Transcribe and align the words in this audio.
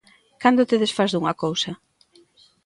Cando 0.41 0.67
te 0.69 0.81
desfás 0.83 1.11
dunha 1.11 1.37
cousa? 1.43 1.71